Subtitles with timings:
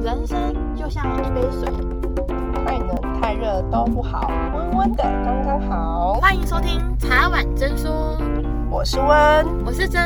[0.00, 1.68] 人生就像一杯水，
[2.64, 6.14] 太冷太热都不好，温温的刚刚好。
[6.14, 8.16] 欢迎收听茶碗真说，
[8.70, 10.00] 我是温，我是真。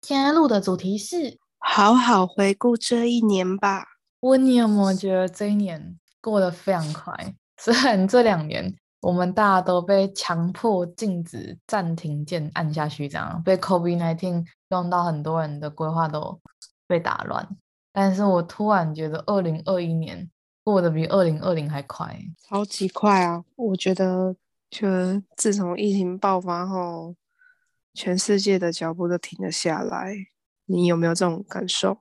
[0.00, 3.84] 今天录的主题是好好回顾这一年吧。
[4.20, 7.12] 温，你有没有觉得这一年过得非常快？
[7.56, 8.76] 虽然这两年。
[9.04, 16.40] 我们大家都被强迫禁止暂停键按下去，这样被 COVID-19 用到很多人的规划都
[16.86, 17.46] 被打乱。
[17.92, 20.30] 但是我突然觉得，二零二一年
[20.64, 22.18] 过得比二零二零还快，
[22.48, 23.44] 超级快啊！
[23.56, 24.34] 我觉得，
[24.70, 24.88] 就
[25.36, 27.14] 自从疫情爆发后，
[27.92, 30.16] 全世界的脚步都停了下来。
[30.64, 31.98] 你有没有这种感受？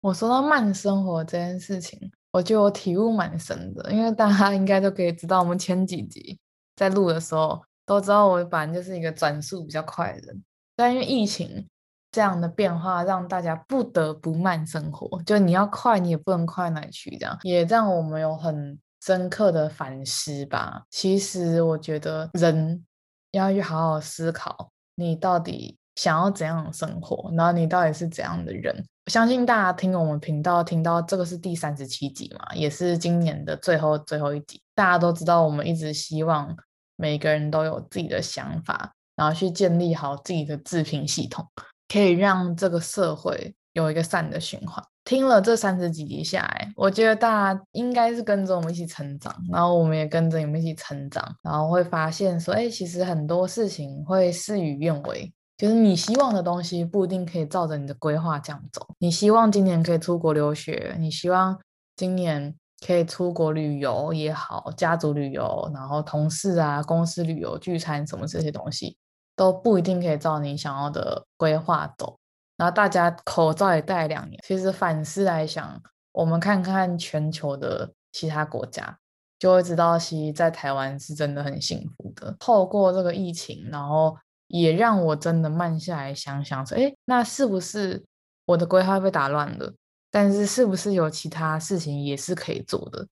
[0.00, 2.10] 我说到慢生活这件事情。
[2.36, 6.38] 我觉得我体悟蛮深的，因为大家应该都可以知道，我们前几集
[6.74, 10.44] 在录的时候都知道，我本来就是一个转速比较快的人，
[10.76, 11.66] 但因为疫情
[12.12, 20.82] 这样的变化，让大家不得不慢生活，就你要快，你也不能快哪去，这样也让我们有很深刻的反思吧。
[20.90, 22.84] 其实我觉得人
[23.32, 28.84] 要去好好思考，你到底想要怎样的生活，然后你到底是怎样的人。
[29.06, 34.60] 相信大家听我们频道听到这个是第三十七集嘛，也是今年的最后最后一集。
[34.74, 36.54] 大家都知道，我们一直希望
[36.96, 41.46] 每个人都有自己的想法，然后去建立好自己的自评系统，
[41.88, 44.84] 可以让这个社会有一个善的循环。
[45.04, 55.32] 听了这三十几集下来，我觉得大家应该是跟着我们一起成长，然后我们也跟着你们一起成长，然后会发现说，哎，其实很多事情会事与愿违。
[55.56, 58.86] 就是你希望的东西不一定可以照着你的规划这样走。
[58.98, 61.58] 你希望今年可以出国留学，你希望
[61.96, 62.54] 今年
[62.86, 68.98] 可以出国旅游也好，家族旅游，然后同事啊、公司旅游、聚餐什么这些东西
[69.34, 72.18] 都不一定可以照你想要的规划走。
[72.58, 75.82] 然后大家口罩也戴两年，其实反思来想，
[76.12, 78.98] 我们看看全球的其他国家，
[79.38, 82.36] 就会知道其实在台湾是真的很幸福的。
[82.38, 84.14] 透过这个疫情，然后。
[84.48, 88.04] 也让我真的慢下来想想说，哎，那是不是
[88.44, 89.74] 我的规划被打乱了？
[90.10, 93.06] 但是是不是有其他事情也是可以做的？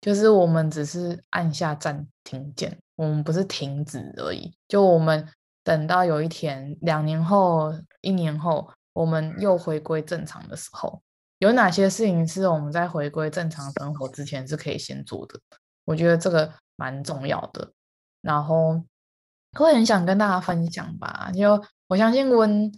[0.00, 4.54] 就是我们只是按下暂停键，我们不是停止而已。
[4.68, 5.28] 就我们
[5.64, 11.02] 等到有一天，两年后、一年后，我们又回归正常的时候，
[11.38, 15.40] 有哪些事情是我们在回归正常生活之前是可以先做的？
[15.84, 17.72] 我觉得这个蛮重要的。
[18.22, 18.80] 然后。
[19.52, 22.70] 会很想跟大家分享吧，就我相信温，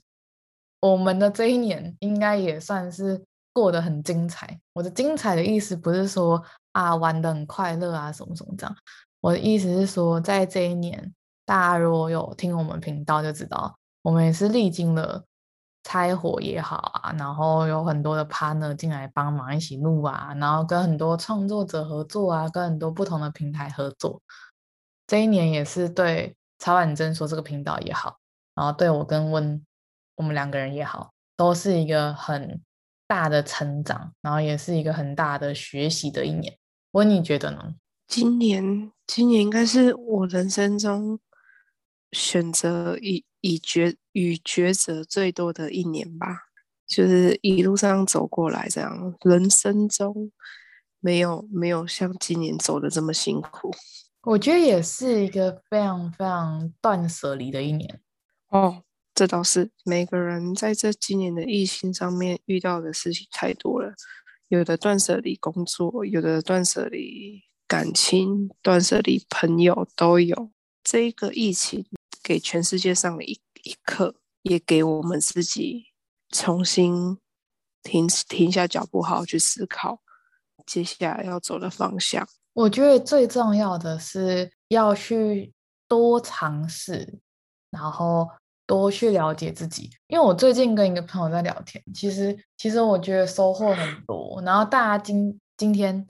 [0.80, 4.60] 我们的这一年应该也算是过得很精彩。
[4.74, 6.40] 我的精彩的意思不是说
[6.72, 8.76] 啊玩的很快乐啊什么什么这样，
[9.20, 11.12] 我的意思是说，在这一年，
[11.44, 15.24] 大家如果有听我们频道就知道，我们也是历经了
[15.82, 24.22] 拆伙也好啊，然后有很多的 partner 进来帮忙一起录啊，然后跟很多创作者合作啊，跟很多不同的平台合作，
[25.08, 26.36] 这一年也是对。
[26.58, 28.18] 茶碗真说这个频道也好，
[28.54, 29.64] 然后对我跟温，
[30.16, 32.60] 我们两个人也好，都是一个很
[33.06, 36.58] 大的成长，然后也是一个很大的学习的一年。
[36.92, 37.74] 温，你觉得呢？
[38.06, 41.20] 今年，今年应该是我人生中
[42.12, 46.48] 选择以以抉与抉择最多的一年吧。
[46.86, 50.32] 就是一路上走过来，这样人生中
[51.00, 53.70] 没有没有像今年走的这么辛苦。
[54.28, 58.02] 我觉得也是一个非常非常断舍离的一年
[58.50, 58.82] 哦，
[59.14, 63.94] 这倒是每个人在这今年的疫情上面遇到的事情太多了，
[64.48, 70.50] 有的断舍离工作，有的断舍离感情，断舍离朋友都有。
[70.84, 71.86] 这一个疫情
[72.22, 75.86] 给全世界上了一一课，也给我们自己
[76.28, 77.16] 重新
[77.82, 80.02] 停停下脚步，好好去思考
[80.66, 82.28] 接下来要走的方向。
[82.58, 85.54] 我觉得最重要的是要去
[85.86, 87.20] 多尝试，
[87.70, 88.28] 然后
[88.66, 89.88] 多去了解自己。
[90.08, 94.42] 因为我最近跟一个朋友在聊天，其实其实我觉得收获很多。
[94.44, 96.04] 然后大家今今天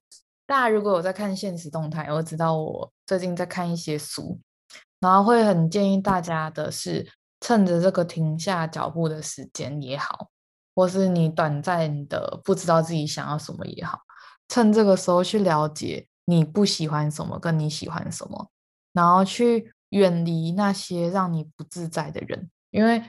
[0.47, 4.41] 大家如果有在看现实动态，我知道我最近在看一些书，
[5.01, 7.07] 然后会很建议大家的是，
[7.41, 10.31] 趁着这个停下脚步的时间也好，
[10.75, 14.01] 或是你短暂的不知道自己想要什么也好，
[14.49, 16.07] 趁这个时候去了解。
[16.29, 18.51] 你不喜欢什么，跟你喜欢什么，
[18.93, 22.51] 然后去远离那些让你不自在的人。
[22.71, 23.03] 因为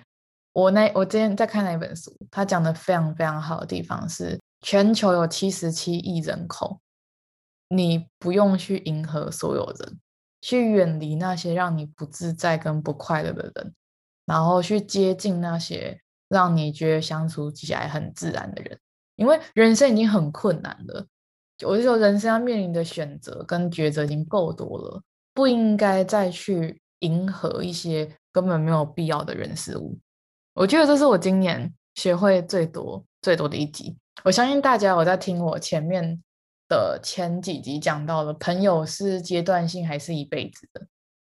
[0.54, 6.80] 我那我之前在看那本书，他讲的非常非常好的地方是，全球有七十七亿人口，
[7.68, 10.00] 你不用去迎合所有人，
[10.40, 13.74] 去远离那些让你不自在跟不快乐的人，
[14.26, 16.00] 然后去接近那些
[16.30, 18.80] 让你觉得相处起来很自然的人。
[19.18, 21.06] 因为人生已经很困难了，
[21.66, 25.02] 我就说人生要面临的选择跟抉择已经够多了，
[25.34, 29.98] 不应该再去迎合一些根本没有必要的人事物。
[30.54, 33.98] 我觉得这是我今年学会最多最多的一集。
[34.24, 36.22] 我相信大家有在听我前面
[36.68, 40.86] 的前几集讲到的，朋友是阶段性还是一辈子的？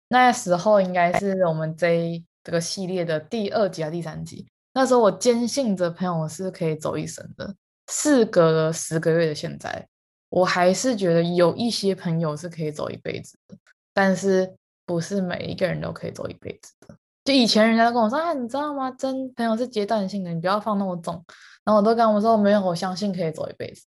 [0.08, 4.46] 那时候应该是我们这这个系列的第二集啊第三集？
[4.72, 7.54] 那时候我坚信着朋友是可以走一生的。
[7.92, 9.86] 事隔了十个月的现在，
[10.30, 13.56] 我还是觉得有一些朋友是可以走一辈子的，
[13.92, 14.56] 但是
[14.86, 16.96] 不是每一个人都可以走一辈子的。
[17.24, 18.90] 就以前人家都跟我说：“啊，你知道吗？
[18.92, 21.22] 真朋友是阶段性的，你不要放那么重。”
[21.62, 23.84] 然后我都跟他们说：“没有，我相信可以走一辈子。”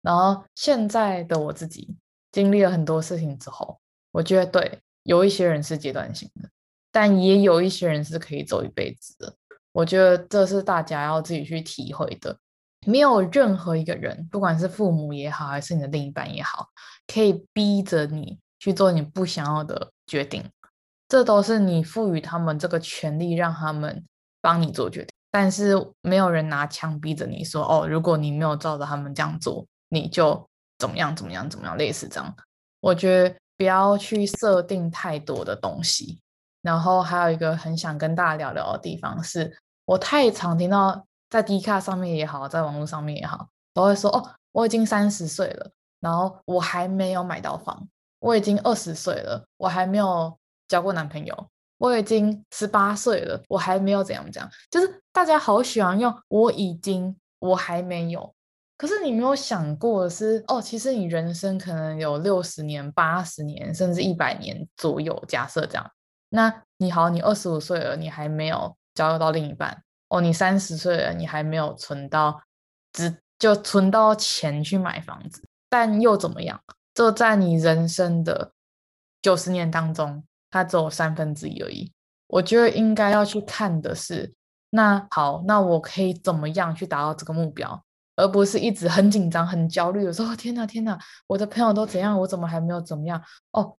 [0.00, 1.94] 然后现在的我自己
[2.32, 3.78] 经历了很多事情之后，
[4.12, 6.48] 我觉得对，有一些人是阶段性的，
[6.90, 9.34] 但也有一些人是可以走一辈子的。
[9.72, 12.36] 我觉得这是大家要自己去体会的。
[12.86, 16.66] 没有任何一个人，不管是父母也好，还是你的另一半也好，
[17.06, 20.44] 可以逼着你去做你不想要的决定。
[21.08, 24.04] 这都是你赋予他们这个权利，让他们
[24.40, 25.08] 帮你做决定。
[25.32, 30.48] 但是没有人拿枪逼着你说：“哦，如果你没有照着他们这样做，你就
[30.78, 32.34] 怎么样怎么样怎么样。”类似这样，
[32.80, 36.20] 我觉得不要去设定太多的东西。
[36.62, 47.86] 然后还有一个很想跟大家聊聊的地方是，我太常听到在 D 卡上面也好，在网络上面也好，都会说：“哦，我已经三十岁了，然后我还没有买到房；
[48.18, 50.36] 我已经二十岁了，我还没有。”
[50.70, 51.48] 交过男朋友，
[51.78, 58.32] 我已经十八岁了，我还没有怎样怎样，就是大家好喜欢用“我已经”，我还没有。
[58.78, 65.24] 可是你没有想过的是，哦，其实你人生可能有六十年、八十年，甚至一百年左右。
[65.26, 65.90] 假设这样，
[66.28, 69.82] 那你好，你二十五岁了，你还没有交到另一半。
[70.10, 72.40] 哦，你三十岁了，你还没有存到，
[72.92, 75.42] 只就存到钱去买房子。
[75.68, 76.60] 但又怎么样？
[76.94, 78.52] 就在你人生的
[79.22, 80.22] 九十年当中。
[80.52, 81.92] 它只有三分之一而已，
[82.26, 84.34] 我觉得应该要去看的是，
[84.70, 87.80] 那好，那我可以怎么样去达到这个目标，
[88.16, 90.98] 而不是一直很紧张、很焦虑的说：“天哪，天哪，
[91.28, 93.22] 我的朋友都怎样，我怎么还没有怎么样？”
[93.52, 93.76] 哦，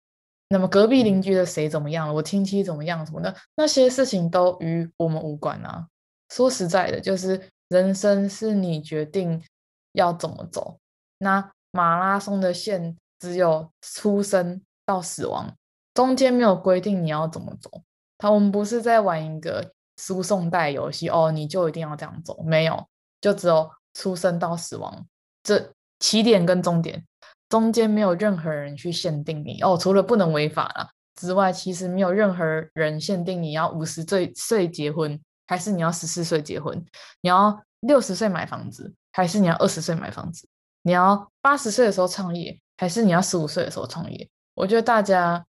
[0.47, 2.13] 那么隔壁邻居的谁怎么样了？
[2.13, 3.05] 我亲戚怎么样？
[3.05, 5.87] 什么的那些事情都与我们无关啊。
[6.31, 9.43] 说实在的，就是人生是你决定
[9.91, 10.77] 要怎么走，
[11.17, 15.53] 那马拉松的线只有出生到死亡。
[15.93, 17.69] 中间没有规定你要怎么走，
[18.17, 22.87] 他我们不是在玩一个输送带游戏哦，你就一定要这样走，没有，
[23.19, 25.05] 就只有出生到死亡
[25.43, 27.05] 这起点跟终点，
[27.49, 35.19] 中间没有任何人去限定你哦，除了不能违法了之外，其实没有任何人限定你要五十岁岁结婚，
[35.51, 36.81] 还是你要十四岁结婚，
[37.19, 40.47] 你要六十岁买房子，还是你要二十岁买房子，
[40.83, 44.29] 你要八十岁的时候创业，还是你要十五岁的时候创业？
[44.53, 45.45] 我觉得大家。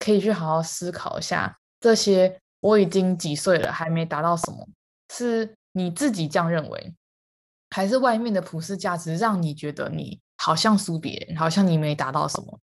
[0.00, 4.64] 可以去好好思考一下，这些我已经几岁了，还没达到什么？
[5.12, 6.94] 是你自己这样认为，
[7.70, 12.60] 还是外面的普世价值让你觉得你好像输别人，好像你没达到什么？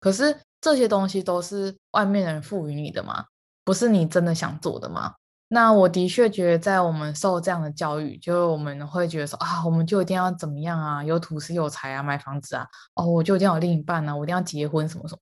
[0.00, 3.26] 可是这些东西都是外面人赋予你的吗？
[3.64, 5.14] 不是你真的想做的吗？
[5.54, 15.20] 那我的确觉得，在我们受这样的教育，就我们会觉得说啊，我们就一定要怎么样啊，有土斯有财啊，买房子啊，哦，我就一定要有另一半啊，我一定要结婚什么什么。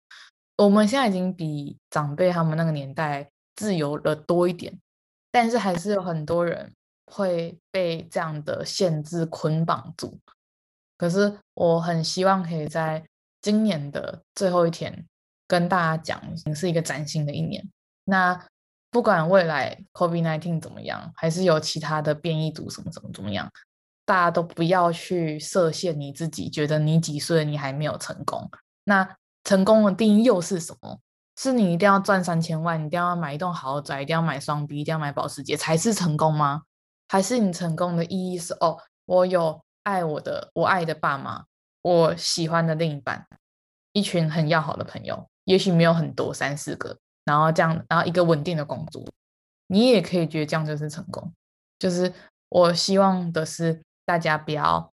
[0.57, 4.79] 我们现在已经比长辈他们那个年代自由了多一点，
[5.33, 6.73] 但是还是有很多人
[7.07, 10.17] 会被这样的限制捆绑住。
[10.97, 13.05] 可是我很希望可以在
[13.43, 15.05] 今年的最后一天
[15.49, 17.69] 跟大家讲，是一个崭新的一年。
[18.05, 18.41] 那
[18.91, 23.51] 不管未来 COVID-19 怎么样，还是有其他的变异株什么什么怎么样，
[24.05, 28.51] 大家都不要去设限你自己，觉得你几岁你还没有成功。
[28.85, 30.99] 那成功的定义又是什么？
[31.37, 36.63] 是你一定要赚三千万，你一定要买一栋豪宅，一定要买双 B，一定要买保时捷才是成功吗？
[37.09, 41.45] 还是你成功的意义是哦，我有爱我的，我爱的爸妈，
[41.81, 43.27] 我喜欢的另一半，
[43.93, 46.99] 一群很要好的朋友，也许没有很多，三四个，
[47.31, 49.05] 然后这样，然后一个稳定的工作，
[49.69, 51.33] 你也可以觉得这样就是成功。
[51.79, 52.13] 就是
[52.49, 54.93] 我希望的是，大家不要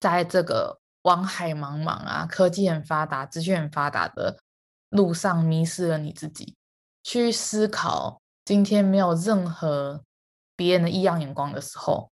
[0.00, 0.78] 在这个。
[1.02, 4.36] 网海茫茫啊，科技很发达，资讯很发达的
[4.90, 6.54] 路上迷失了你自己。
[7.02, 10.02] 去思考，今天没有任何
[10.54, 12.10] 别人的异样眼光的时候，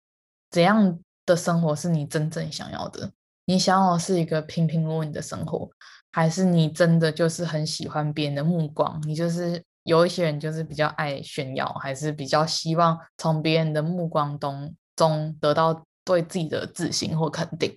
[0.50, 3.12] 怎样的生活是你真正想要的？
[3.44, 5.70] 你想要的是一个平平稳稳的生活，
[6.12, 9.00] 还是你真的就是很喜欢别人的目光？
[9.07, 17.76] 你就是有一些人就是比较爱炫耀，还是比较希望从别人的目光中中得到对自己的自信或肯定。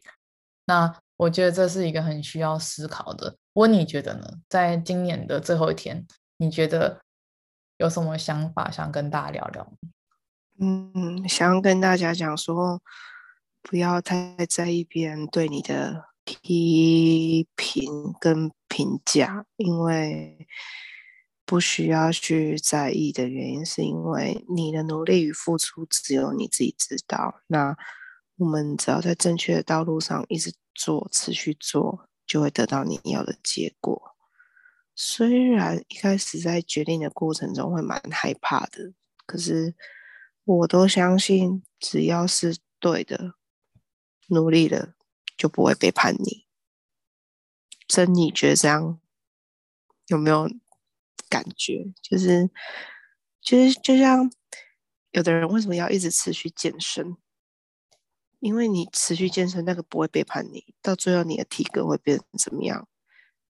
[0.66, 3.36] 那我觉得这是一个很需要思考的。
[3.54, 4.26] 问你觉得呢？
[4.50, 6.06] 在今年的最后一天，
[6.38, 7.00] 你觉得
[7.78, 9.74] 有什么想法想跟大家聊聊？
[10.60, 12.82] 嗯，想跟大家讲说，
[13.62, 20.48] 不要太在意别人对你的批评跟评价，因为
[21.46, 27.42] 不需要去在意的原因，是因为你的努力与付出只有你自己知道。
[27.48, 27.76] 那
[28.38, 34.16] 我们只要在正确的道路上一直做，持续做，就会得到你要的结果。
[34.96, 38.94] 虽然一开始在决定的过程中会蛮害怕的，
[39.26, 39.76] 可是
[40.46, 43.34] 我都相信，只要是对的，
[44.28, 44.94] 努力了
[45.38, 46.46] 就不会背叛你。
[47.88, 49.00] 真，你觉得这样
[50.08, 50.50] 有没有
[51.30, 51.94] 感觉？
[52.02, 52.50] 就是，
[53.42, 54.32] 就是，就像
[55.12, 57.18] 有的人为什么要一直持续健身？
[58.40, 62.88] 因为你持续健身，那个不会背叛你，到最后你的体格会变成怎么样？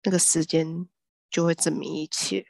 [0.04, 0.88] 那个时间。
[1.32, 2.46] 就会证明一切，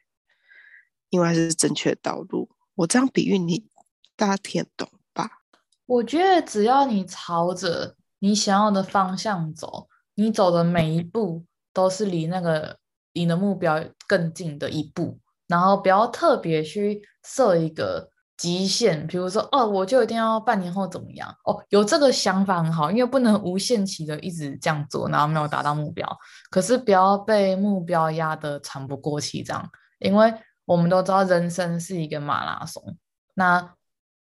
[1.10, 2.50] 因为是正确的道路。
[2.74, 3.70] 我这样比喻你，
[4.16, 5.44] 大家听懂吧？
[5.86, 12.78] 我觉得只要你朝着你想要的方向走，你走的每一步都是离那个
[13.12, 15.20] 你的目标更近的一步。
[15.48, 18.10] 然后不要特别去设一个。
[18.38, 21.30] 极限，比如说哦，我就一定要半年后怎么样？
[21.44, 26.18] 哦，有这个想法很好，因为不能无限期的一直这样做，然后没有达到目标。
[26.50, 30.34] 可是不要被目标压得喘不过气，这样，因为
[30.66, 32.98] 我们都知道人生是一个马拉松。
[33.36, 33.76] 那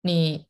[0.02, 0.46] 你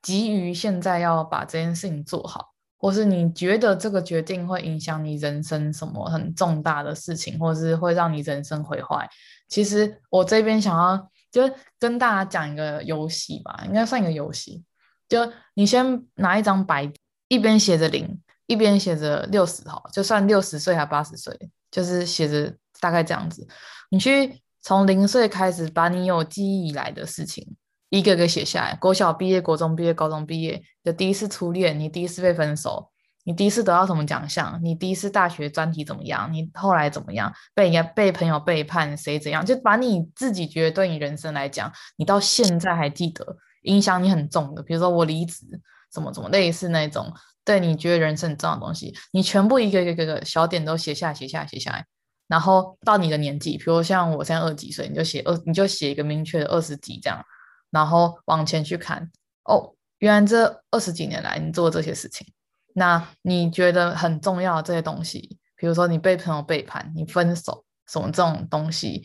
[0.00, 9.06] 急于现在要把这件事情做好，或是你觉得这个决定会影响你人生什么很重大的事情，或是会让你人生毁坏，
[9.48, 11.10] 其实我这边想要。
[11.30, 14.64] 就是跟大家讲一个游戏吧，应该算一个游戏。
[15.10, 16.90] 就你先拿一张白，
[17.28, 21.38] 一边写着零，一边写着六十号，就算六十岁还八十岁，
[21.70, 23.46] 就是写着大概这样子。
[23.90, 27.46] 你去从零岁开始，把你有记忆以来的事情
[27.90, 28.74] 一个个写下来。
[28.76, 32.90] 国小毕业，国中毕业，高中毕业，就第一次初恋，你第一次被分手。
[33.24, 34.58] 你第一次得到什么奖项？
[34.62, 36.32] 你第一次大学专题怎么样？
[36.32, 37.30] 你后来怎么样？
[37.54, 39.44] 被人家被朋友背叛，谁怎样？
[39.44, 45.44] 就把你自己觉得对你人生来讲，你到现在还记得，影响你很重的，比如说我离职，
[45.92, 47.12] 怎么怎么类似那种，
[47.44, 51.84] 对你觉得人生很重要的东西，你全部一个一个个小点都写下来，写下来，写下来。
[52.28, 57.22] 然后到你的年纪，比如像我现在二十几岁，你就写二，你就写一个明确的二十几这样，
[57.70, 59.10] 然后往前去看，
[59.44, 62.26] 哦，原来这二十几年来你做这些事情。
[62.74, 69.04] 那你觉得很重要的这些东西，比如说你被朋友背叛、你分手什么这种东西，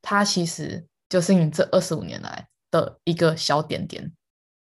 [0.00, 4.12] 它其实就是你这二十五年来的一个小点点。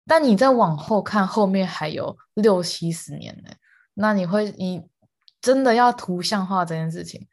[0.06, 3.50] 但你再往后看，后面还有六七十年呢。
[3.94, 4.82] 那你会，你
[5.40, 7.28] 真的要图像化这件事情，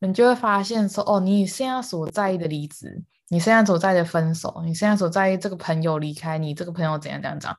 [0.00, 7.56] 你就会发现说，哦，你现在所在意的离职，你现在所在的分手，你现在所在意这个朋友离开你，这个朋友怎样怎样怎样，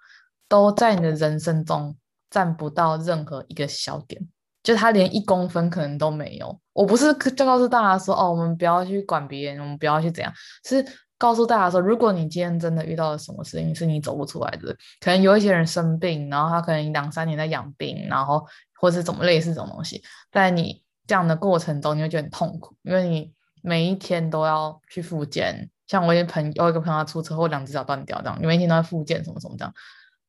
[0.48, 1.96] 都在你的人生中。
[2.34, 4.20] 占不到任何一个小点，
[4.63, 6.60] 就他连一公分可能都没有。
[6.74, 10.34] 我不是就告诉大家说，哦，我们不要去管别人，我们不要去怎样，
[10.65, 10.84] 是
[11.20, 18.43] 告诉大家说，如果你今天真的遇到了什么事情是你走不出来的，可能有一些人生病，然后他可能两三年在养病，然后
[18.79, 20.01] 或是怎么类似这种东西，
[20.32, 23.32] 在你这样的过程中，你会觉得很痛苦，因为你
[23.63, 25.67] 每一天都要去复健。
[25.88, 29.74] 像我一朋友，有一个朋友出车祸，两只脚断掉这样，你每天都要复健什么什么这样。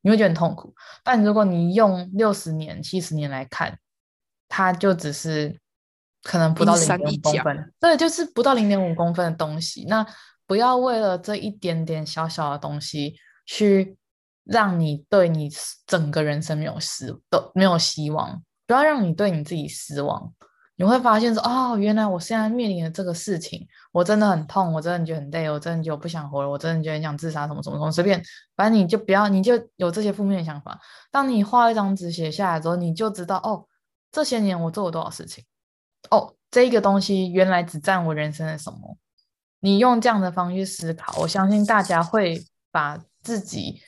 [0.00, 3.79] 你会觉得很痛苦，但如果你用六十年、七十年来看，
[4.50, 5.59] 它就只是
[6.23, 9.87] 可能不到零点五公分，对，就是不到零点五公分的东西。
[9.88, 10.07] 那
[10.47, 13.14] 不要为了这一点点小小的东西，
[13.47, 13.97] 去
[14.45, 15.50] 让你对你
[15.87, 20.35] 整个人生没有失都没有希望，不要让你对你自己失望。
[20.76, 28.21] 你会发现说，哦，原来我现在面临的这个事情，我真的很痛，我真的觉得很累，我真的觉得我不想活了，我真的觉得很想自杀，什么什么什么，随便，
[28.57, 30.76] 反正你就不要，你就有这些负面的想法。
[31.12, 33.66] 当你画一张纸写下来之后，你就知道，哦，
[34.11, 35.45] 这些年我做了多少事情，
[36.11, 38.99] 哦，这一个东西原来只占我人生的什么。
[39.61, 43.81] 你用这样的方式思考，我相信大家会把自己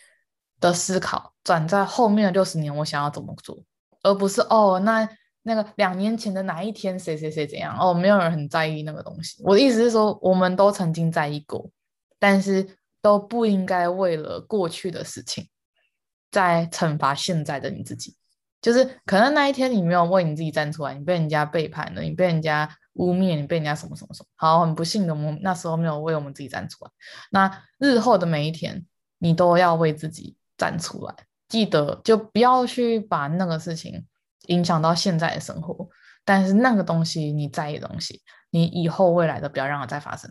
[0.61, 3.59] 的思考转在后面的六十年，我想要怎么做，
[4.05, 5.09] 而不是哦，那。
[5.49, 7.79] 那个两年前的哪一天，谁谁谁怎样？
[7.79, 9.41] 哦，没有人很在意那个东西。
[9.45, 11.71] 我的意思是说，我们都曾经在意过，
[12.19, 12.67] 但是
[13.01, 15.49] 都不应该为了过去的事情，
[16.33, 18.17] 在惩罚现在的你自己。
[18.61, 24.29] 就是可能那一天你没有为你自己站出来，你被人家背叛了，你被人家污蔑你被人家什么什么什么。
[24.35, 26.91] 好，很不幸的，我们那时候没有为我们自己站出来。
[27.31, 28.85] 那日后的每一天，
[29.19, 31.15] 你都要为自己站出来。
[31.49, 34.05] 记得就不要去把那个事情
[34.47, 35.89] 影响到现在的生活。
[36.25, 40.31] 但是那个东西你在意的东西，你以后未来的不要让它再发生。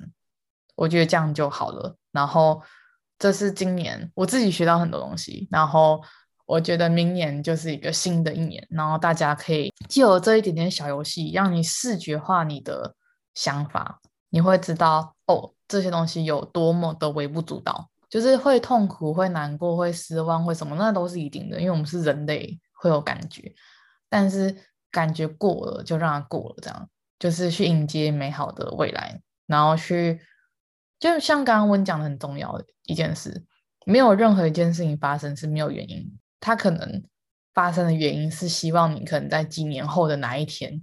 [0.75, 1.95] 我觉得这样就好了。
[2.11, 2.61] 然后
[3.17, 5.47] 这是今年我自己学到很多东西。
[5.49, 6.01] 然后
[6.45, 8.65] 我觉得明年就是一个新的一年。
[8.69, 12.93] 然后大家可以借由这一点点小游戏，让你视觉化你的
[13.33, 17.89] 想法，你会知道哦，这些东西有多么的微不足道。
[18.09, 23.53] 就是会痛苦、会难过、会失望、会什么，那都是一定的，因为我们是人类，会有感觉。
[24.15, 24.55] 但是
[24.91, 30.21] 感觉过了就让它过了，这样就是去迎接美好的未来，然后去，
[30.97, 33.43] 就像刚刚温讲的很重要的一件事，
[33.85, 37.03] 没有任何一件事情发生是没有原因，它可能
[37.53, 40.81] 发生的原因是希望你可能在几年后的哪一天，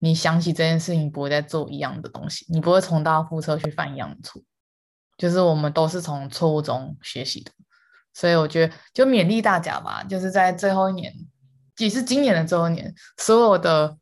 [0.00, 4.42] 你想起这件事情不会再做一样的东西，你不会重蹈覆辙去犯一样的错，
[5.16, 7.50] 就是我们都是从错误中学习的，
[8.12, 11.10] 所以我觉得就勉励大家吧，就是在最后一年。
[11.78, 13.96] 也是今年的周年，所有的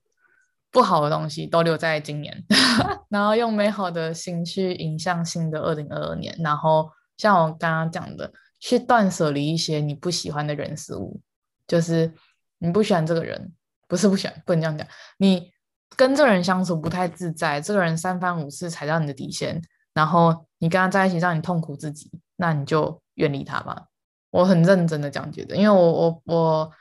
[0.71, 2.45] 不好的东西都留在今年，
[3.09, 6.37] 然后用美好的心去迎向新的二零二二年。
[6.41, 11.19] 然后像我刚刚讲的，去断舍离一些你不喜欢的人事物，
[11.67, 12.13] 就是
[12.59, 13.53] 你不喜欢这个人，
[13.89, 14.87] 不是不喜欢，不能这样讲，
[15.17, 15.51] 你
[15.97, 19.63] 跟这个人相处不太自在，这个人三番五次踩到你的底线，
[19.95, 23.87] 然后你跟他在一起让你痛苦自己，那你就远离他吧。
[24.31, 26.73] 我很认真的讲觉得，因为我我我。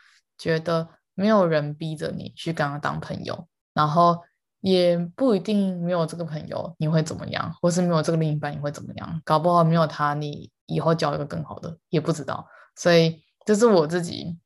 [0.41, 4.19] 觉得没有人逼着你去跟他当朋友，然后
[4.61, 12.47] 也不一定没有这个朋友你会怎么样，或是没有这个另一半你会怎么样，搞不好没有他你以后交一个更好的也不知道。
[12.75, 14.39] 所以这是我自己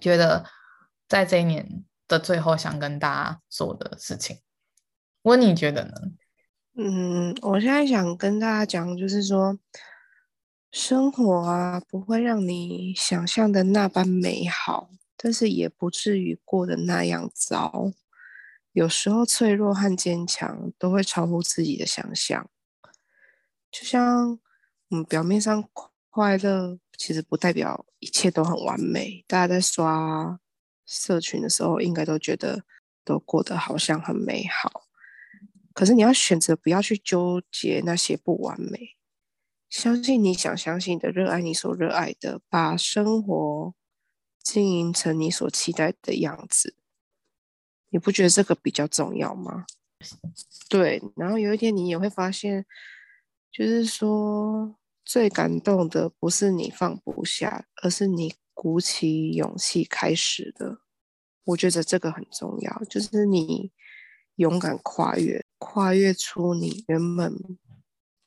[0.00, 0.44] 觉得
[1.08, 4.38] 在这一年的最后想跟大家说的事情。
[5.22, 5.92] 温，你觉得呢？
[6.76, 9.58] 嗯，我现在想跟大家讲，就是说
[10.70, 14.90] 生活啊，不会让你想象的那般美好。
[15.16, 17.92] 但是也不至于过得那样糟。
[18.72, 22.50] 有时候脆弱和坚强都会超乎自己的想象。
[23.70, 24.38] 就像
[24.90, 25.68] 嗯表面上
[26.10, 29.24] 快乐，其实不代表一切都很完美。
[29.26, 30.40] 大家在刷
[30.86, 32.64] 社群的时候，应该都觉得
[33.04, 34.82] 都过得好像很美好。
[35.72, 38.96] 可是你要选择不要去纠结那些不完美，
[39.68, 43.74] 相信你想相信的，热爱你所热爱的，把生活。
[44.44, 46.76] 经营成你所期待的样子，
[47.88, 49.64] 你不觉得这个比较重要吗？
[50.68, 52.66] 对，然后有一天你也会发现，
[53.50, 60.80] 就是说最感动的不是你放不下，而是你鼓起勇气开始的。
[61.44, 63.72] 我觉得这个很重要，就是你
[64.36, 67.34] 勇敢跨越，跨越出你原本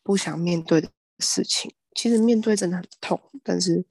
[0.02, 1.74] 不想面对的事情。
[1.94, 3.86] 其实面对真的很痛，但是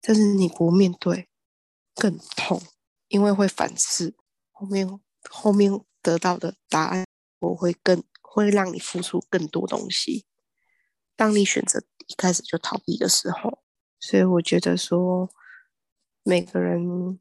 [0.00, 1.28] 但是你不面对。
[1.94, 2.62] 更痛，
[3.08, 4.14] 因为会反思，
[4.50, 7.04] 后面后面得到的答案，
[7.40, 10.26] 我会更会让你付出更多东西。
[11.14, 13.62] 当你选择一开始就逃避的时候，
[14.00, 15.30] 所以我觉得说，
[16.22, 17.20] 每个人，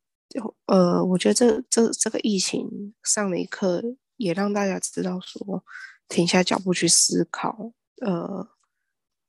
[0.65, 3.83] 呃，我觉得这这这个疫情上了一课，
[4.15, 5.63] 也让大家知道说，
[6.07, 8.49] 停下脚步去思考，呃，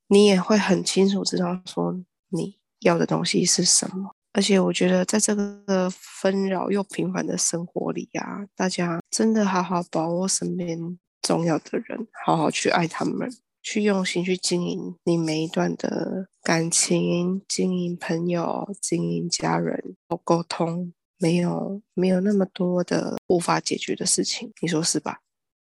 [0.07, 4.15] 你也会很清楚知道说你要的东西是什么。
[4.35, 13.31] 而且我觉得，在这个纷扰又平凡的生活里啊，大家真的好好把握身边重要的人，好好去爱他们，
[13.63, 25.19] 去用心去经营你每一段的感情，经营朋友，经营家人，沟通，没有没有那么多的无法解决的事情，你说是吧？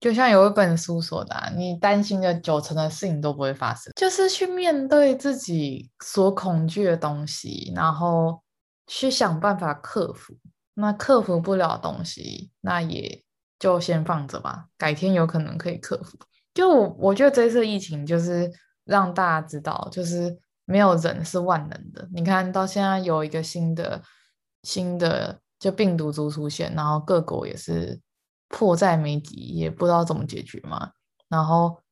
[0.00, 8.40] 就像有一本书说的，你担心的九成的事情都不会发生，就是去面对自己所恐惧的东西，然后。
[8.86, 10.36] 去想办法克服，
[10.74, 13.24] 那克服不了东西，那也
[13.58, 16.18] 就先放着吧，改天有可能可以克服。
[16.52, 18.52] 就我我觉得这次疫情就是
[18.84, 22.06] 让大家知道，就是没有人是万能的。
[22.12, 24.02] 你看到现在有一个新的
[24.62, 27.98] 新的就病毒株出现，然后各国也是
[28.48, 30.90] 迫在眉睫，也不知道怎么解决嘛。
[31.28, 31.82] 然后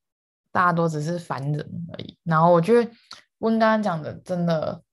[0.51, 2.15] 大家都只是凡人而已。
[2.23, 2.91] 然后我觉得
[3.39, 4.83] 温刚刚讲的真的。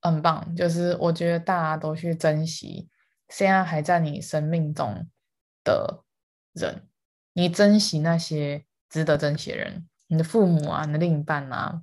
[0.00, 2.88] 很棒，就是我觉得大家都去珍惜
[3.28, 5.06] 现在还在你生命中
[5.64, 6.02] 的
[6.52, 6.88] 人，
[7.32, 11.82] 你珍惜那些值得珍惜的人，你的父母啊，你的另一半啊，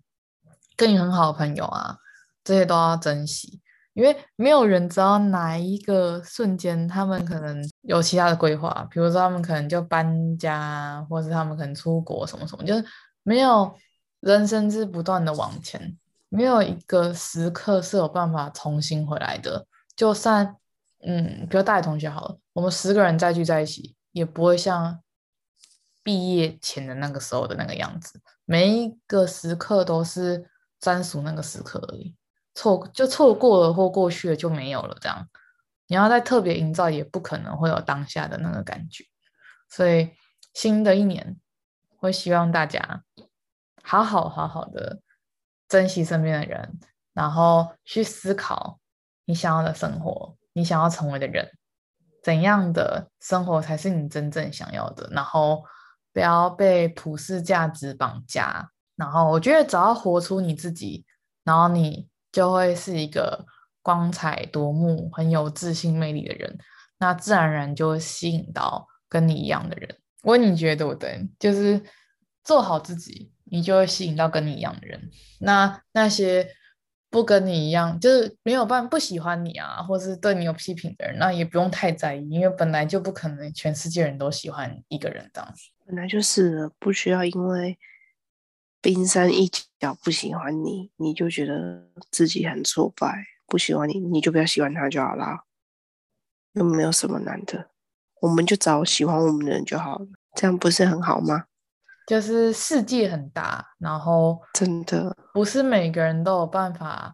[0.75, 1.97] 跟你很好的朋友啊，
[2.43, 3.61] 这些都要珍惜。
[3.93, 12.83] 因为没有人知道哪一个瞬间他们可能有其他的规划，比如说他们可能就搬家，或是他们可能出国什么什么，就是
[13.23, 13.73] 没有
[14.19, 15.97] 人生是不断的往前，
[16.35, 19.65] 没有一个时刻是有办法重新回来的。
[19.95, 20.57] 就算
[21.01, 24.99] 嗯，比如大学同学好了，我们十个人再聚在一起，也不会像
[26.03, 28.19] 毕业前的那个时候的那个样子。
[28.43, 32.13] 每一个时刻都是专属那个时刻而已。
[32.53, 35.27] 错就错过了或过去了就没有了，这样
[35.87, 39.05] 你要再特别营造，也不可能会有当下的那个感觉。
[39.69, 40.11] 所以
[40.53, 41.37] 新的一年，
[41.97, 43.03] 会希望大家
[43.83, 44.99] 好好好好的
[45.67, 46.79] 珍惜身边的人，
[47.13, 48.79] 然后去思考
[49.25, 51.49] 你想要的生活，你想要成为的人，
[52.23, 55.63] 怎样的生活才是你真正想要的，然后
[56.13, 58.71] 不要被普世价值绑架。
[58.95, 61.05] 然后我觉得只要活出你自己，
[61.43, 62.07] 然后你。
[62.31, 63.45] 就会是一个
[63.81, 66.57] 光彩夺目、很有自信魅力的人，
[66.97, 69.97] 那自然而然就会吸引到跟你一样的人。
[70.23, 71.25] 我你觉得对不对？
[71.39, 71.81] 就是
[72.43, 75.09] 做好自己，你就会吸引到跟你一样的人。
[75.39, 76.47] 那那些
[77.09, 85.53] 不跟你一样，就是没有办法不喜欢你啊，或是对你有批评的人，那也不用太在意，因为本来就不可能全世界人都喜欢一个人这样。
[85.85, 87.77] 本来就是不需要因为。
[88.81, 93.15] 冰山一角不喜欢你，你就觉得自己很挫败；
[93.47, 95.43] 不喜欢你，你就不要喜欢他就好啦。
[96.53, 97.71] 又没有什么难的，
[98.21, 101.45] 我们就找喜欢我们的人就好了，这样不是很好吗？
[102.05, 107.13] 就是世界很大，然后真的不是每个人都有办法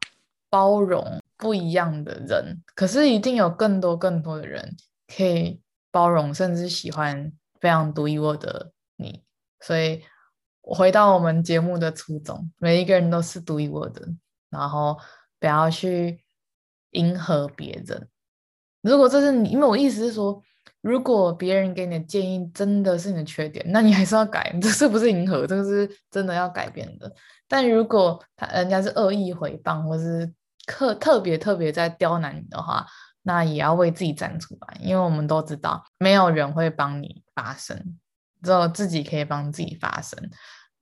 [0.49, 4.75] 包容不一样的人，可是一定有更多更多的人
[5.15, 9.23] 可以包容，甚至喜欢非常独一无二的你，
[9.59, 10.03] 所以。
[10.63, 14.07] 回到我们节目的初衷，每一个人都是独一无二的，
[14.51, 14.95] 然后
[15.39, 16.23] 不要去
[16.91, 18.07] 迎合别人。
[18.81, 20.39] 如果这是你，因为我意思是说，
[20.81, 25.45] 如果别人给你的建议真的是你的缺点，那你还是要改， 这是不是迎合？
[25.47, 27.11] 这个是真的要改变的。
[27.47, 30.31] 但如果他人家是恶意回报，或是
[30.65, 32.85] 特特别特别在刁难你的话，
[33.23, 37.97] 那也要为自己站出来，因为我们都知道，没有人会帮你发声。
[38.41, 40.17] 只有自己可以帮自己发声，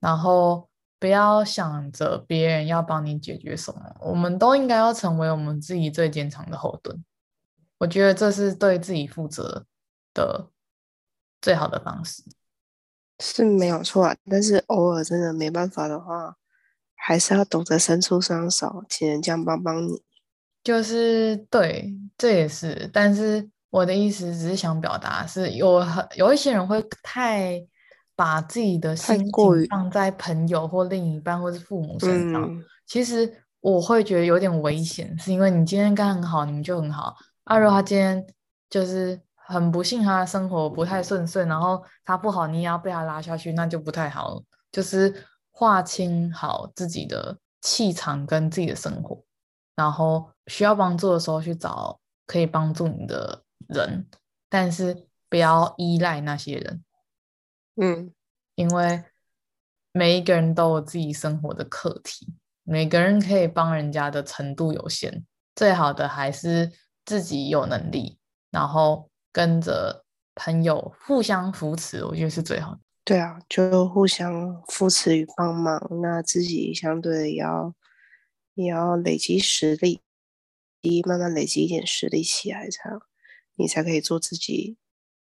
[0.00, 0.66] 然后
[0.98, 7.04] 不要想着别人要帮你解决什么，我们都应该要成为我们自己最坚强的后盾。
[7.76, 9.66] 我觉得这是对自己负责
[10.12, 10.50] 的
[11.40, 12.22] 最好的方式，
[13.18, 14.16] 是没有错啊。
[14.28, 16.36] 但是偶尔真的没办法的话，
[16.94, 20.02] 还是要懂得伸出双手，请人家帮帮你。
[20.62, 23.50] 就是对，这也是，但是。
[23.72, 27.64] 我的意思只是想表达，是有很有一些人会太
[28.16, 32.42] 把自己的心情放在朋友或另一半或是父母身上。
[32.52, 37.14] 嗯、其实我会觉得有点危险，是因为你今天刚很好，你们就很好。
[37.44, 38.26] 啊，如果他今天
[38.68, 39.20] 就是
[39.50, 44.44] 很不幸，他的生活不太顺遂，然后他不好，你也要被他拉下去，那就不太好了。
[44.70, 49.24] 就是划清好自己的气场跟自己的生活，
[49.74, 54.06] 然后需要帮助的时候去找可以帮助你的人，
[54.48, 56.84] 但是不要依赖那些人，
[57.74, 58.12] 嗯，
[58.54, 59.02] 因为
[59.92, 62.32] 每一个人都有自己生活的课题，
[62.62, 65.24] 每个人可以帮人家的程度有限，
[65.56, 66.70] 最好的还是
[67.04, 68.16] 自己有能力，
[68.52, 72.80] 然后跟着朋友互相扶持，我觉得是最好的。
[73.04, 77.74] 对啊，就互相扶持与帮忙，那自己相对也要
[78.54, 80.00] 也要累积实力，
[80.82, 83.00] 一慢慢累积一点实力起来才好。
[83.56, 84.76] 你才可以做自己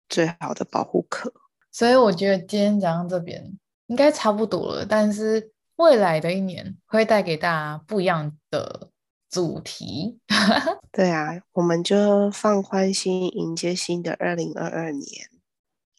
[0.07, 1.33] 最好的保护壳。
[1.71, 4.85] 所以我觉得今天讲到这边应该差不多了。
[4.85, 8.90] 但是未来的一年会带给大家不一样的
[9.31, 10.19] 主题。
[10.91, 15.29] 对啊，我们就放宽心，迎接新的二零二二年。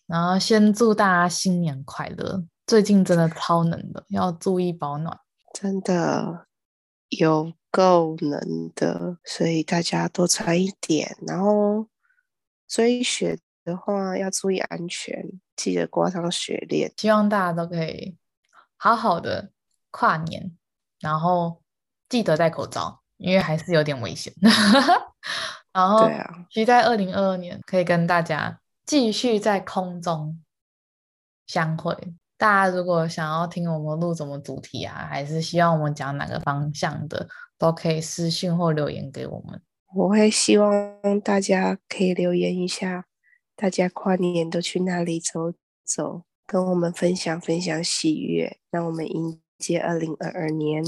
[0.06, 2.44] 然后先祝大家新年快乐。
[2.66, 5.18] 最近真的超冷的，要注意保暖。
[5.52, 6.46] 真的
[7.08, 11.16] 有够冷的，所以大家多穿一点。
[11.26, 11.88] 然后。
[12.68, 16.90] 追雪的话要注意安全，记得挂上雪链。
[16.96, 18.16] 希望大家都可以
[18.78, 19.50] 好好的
[19.90, 20.56] 跨年，
[20.98, 21.60] 然后
[22.08, 24.32] 记得戴口罩，因为还是有点危险。
[25.72, 30.38] 然后，对啊，期待二零二二年可以跟大家继续在空中
[31.46, 31.96] 相会。
[32.36, 39.62] 大家如果想要听我们录什么主题啊，还是希望我们讲哪个方向的，都可以私信或留言给我们。
[39.94, 43.04] 我会希望大家可以留言一下，
[43.54, 45.52] 大家跨年都去哪里走
[45.84, 50.82] 走，跟我们分享分享喜悦，让我们迎接二零二二年。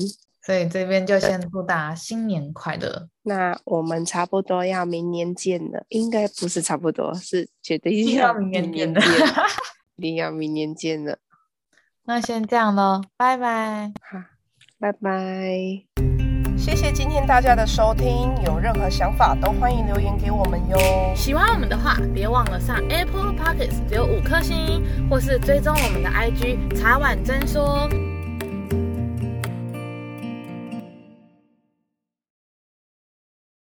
[0.45, 3.09] 所以这边就先祝大家新年快乐。
[3.23, 9.01] 那我们差不多要明年见了，应该不是差不多，是绝对一定要明年见的，
[9.97, 11.19] 一定要明年见了。
[12.05, 13.93] 那先这样喽，拜拜。
[14.03, 14.19] 好，
[14.79, 15.85] 拜拜。
[16.57, 20.79] 谢谢今天大家的收听，有任何想法都欢迎留言给我们哟。
[21.17, 27.89] 喜欢我们的话，别忘了上 Apple Podcast 留五颗星，或是追踪我们的 IG 茶碗真说。